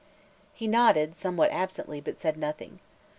[0.55, 2.79] He nodded, somewhat absently, but said nothing.